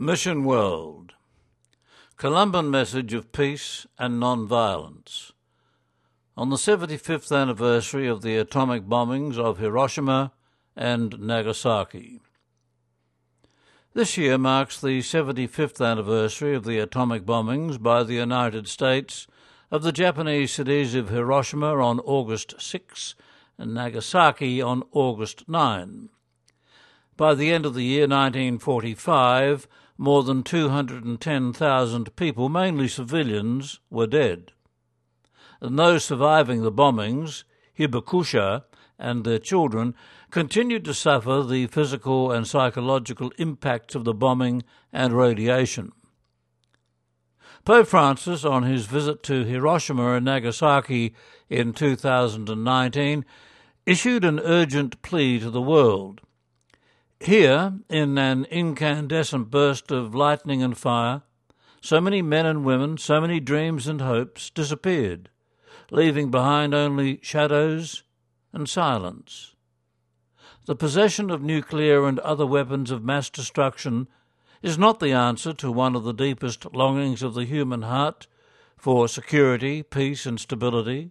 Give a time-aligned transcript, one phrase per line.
[0.00, 1.14] Mission World
[2.16, 5.32] Columban Message of Peace and Non-Violence
[6.36, 10.30] On the 75th anniversary of the atomic bombings of Hiroshima
[10.76, 12.20] and Nagasaki.
[13.92, 19.26] This year marks the 75th anniversary of the atomic bombings by the United States
[19.72, 23.16] of the Japanese cities of Hiroshima on August 6
[23.58, 26.08] and Nagasaki on August 9.
[27.16, 29.66] By the end of the year 1945,
[29.98, 34.52] more than 210,000 people, mainly civilians, were dead.
[35.60, 37.42] And those surviving the bombings,
[37.76, 38.62] Hibakusha,
[38.96, 39.96] and their children,
[40.30, 45.90] continued to suffer the physical and psychological impacts of the bombing and radiation.
[47.64, 51.14] Pope Francis, on his visit to Hiroshima and Nagasaki
[51.50, 53.24] in 2019,
[53.84, 56.20] issued an urgent plea to the world
[57.20, 61.22] here, in an incandescent burst of lightning and fire,
[61.80, 65.28] so many men and women, so many dreams and hopes disappeared,
[65.90, 68.02] leaving behind only shadows
[68.52, 69.54] and silence.
[70.66, 74.08] The possession of nuclear and other weapons of mass destruction
[74.62, 78.26] is not the answer to one of the deepest longings of the human heart
[78.76, 81.10] for security, peace, and stability.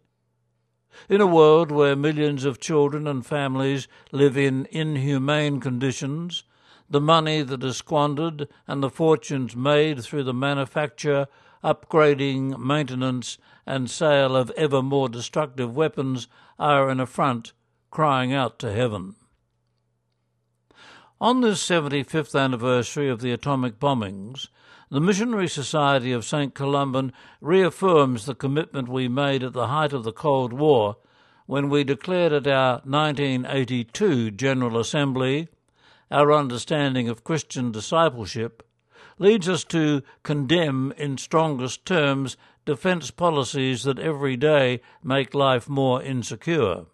[1.10, 6.44] In a world where millions of children and families live in inhumane conditions,
[6.90, 11.28] the money that is squandered and the fortunes made through the manufacture,
[11.64, 17.54] upgrading, maintenance, and sale of ever more destructive weapons are an affront
[17.92, 19.16] crying out to heaven.
[21.20, 24.50] On this 75th anniversary of the atomic bombings,
[24.90, 26.54] the Missionary Society of St.
[26.54, 30.96] Columban reaffirms the commitment we made at the height of the Cold War
[31.46, 35.50] when we declared at our 1982 General Assembly
[36.10, 38.64] our understanding of Christian discipleship
[39.20, 46.02] leads us to condemn in strongest terms defense policies that every day make life more
[46.02, 46.86] insecure.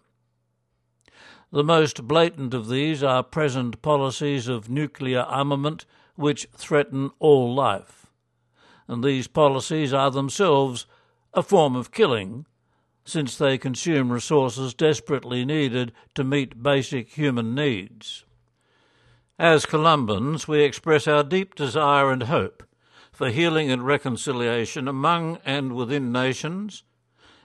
[1.54, 8.06] The most blatant of these are present policies of nuclear armament which threaten all life.
[8.88, 10.86] And these policies are themselves
[11.32, 12.46] a form of killing,
[13.04, 18.24] since they consume resources desperately needed to meet basic human needs.
[19.38, 22.64] As Columbans, we express our deep desire and hope
[23.12, 26.82] for healing and reconciliation among and within nations,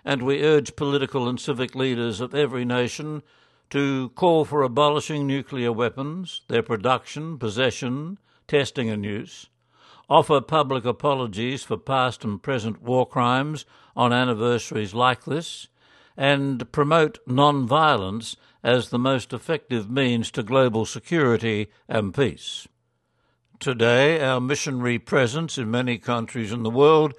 [0.03, 3.21] and we urge political and civic leaders of every nation
[3.69, 9.47] to call for abolishing nuclear weapons, their production, possession, testing and use,
[10.09, 13.65] offer public apologies for past and present war crimes
[13.95, 15.67] on anniversaries like this,
[16.17, 22.67] and promote non violence as the most effective means to global security and peace.
[23.59, 27.13] Today, our missionary presence in many countries in the world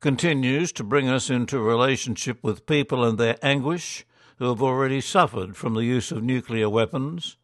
[0.00, 4.04] continues to bring us into relationship with people and their anguish
[4.38, 7.36] who have already suffered from the use of nuclear weapons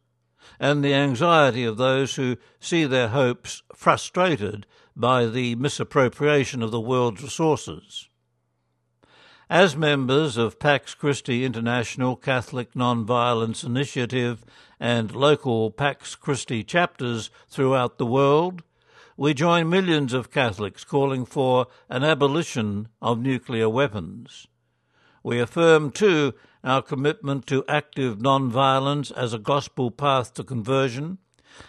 [0.59, 4.65] and the anxiety of those who see their hopes frustrated
[4.95, 8.09] by the misappropriation of the world's resources.
[9.49, 14.45] As members of Pax Christi International Catholic Nonviolence Initiative
[14.79, 18.63] and local Pax Christi chapters throughout the world,
[19.17, 24.47] we join millions of Catholics calling for an abolition of nuclear weapons.
[25.21, 26.33] We affirm, too,
[26.63, 31.17] our commitment to active nonviolence as a gospel path to conversion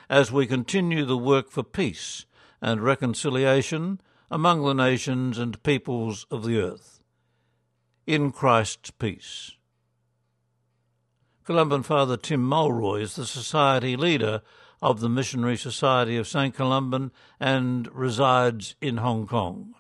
[0.09, 2.27] as we continue the work for peace
[2.61, 7.03] and reconciliation among the nations and peoples of the earth.
[8.07, 9.53] In Christ's peace.
[11.45, 14.43] Columban Father Tim Mulroy is the society leader
[14.81, 16.55] of the Missionary Society of St.
[16.55, 19.75] Columban and resides in Hong Kong.